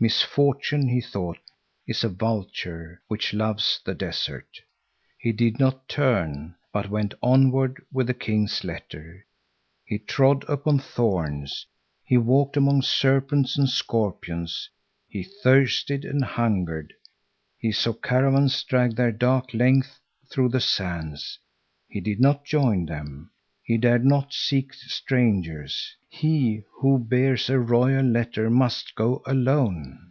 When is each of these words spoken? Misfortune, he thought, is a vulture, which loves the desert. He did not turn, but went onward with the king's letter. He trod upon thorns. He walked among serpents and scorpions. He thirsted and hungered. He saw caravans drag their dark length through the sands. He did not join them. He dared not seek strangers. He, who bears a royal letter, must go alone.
Misfortune, 0.00 0.86
he 0.88 1.00
thought, 1.00 1.38
is 1.84 2.04
a 2.04 2.08
vulture, 2.08 3.02
which 3.08 3.34
loves 3.34 3.80
the 3.84 3.96
desert. 3.96 4.46
He 5.18 5.32
did 5.32 5.58
not 5.58 5.88
turn, 5.88 6.54
but 6.72 6.88
went 6.88 7.14
onward 7.20 7.84
with 7.92 8.06
the 8.06 8.14
king's 8.14 8.62
letter. 8.62 9.26
He 9.84 9.98
trod 9.98 10.44
upon 10.48 10.78
thorns. 10.78 11.66
He 12.04 12.16
walked 12.16 12.56
among 12.56 12.82
serpents 12.82 13.58
and 13.58 13.68
scorpions. 13.68 14.70
He 15.08 15.24
thirsted 15.24 16.04
and 16.04 16.22
hungered. 16.24 16.92
He 17.58 17.72
saw 17.72 17.92
caravans 17.92 18.62
drag 18.62 18.94
their 18.94 19.10
dark 19.10 19.52
length 19.52 19.98
through 20.30 20.50
the 20.50 20.60
sands. 20.60 21.40
He 21.88 22.00
did 22.00 22.20
not 22.20 22.44
join 22.44 22.86
them. 22.86 23.32
He 23.64 23.76
dared 23.76 24.02
not 24.06 24.32
seek 24.32 24.72
strangers. 24.72 25.94
He, 26.08 26.62
who 26.80 26.98
bears 26.98 27.50
a 27.50 27.58
royal 27.58 28.02
letter, 28.06 28.48
must 28.48 28.94
go 28.94 29.20
alone. 29.26 30.04